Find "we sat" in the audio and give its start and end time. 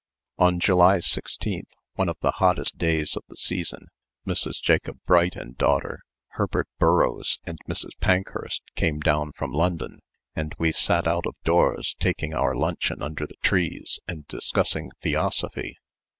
10.57-11.05